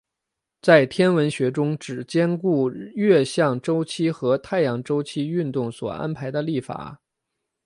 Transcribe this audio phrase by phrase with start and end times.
[0.63, 6.99] 在天文学中是指兼顾月相周期和太阳周期运动所安排的历法。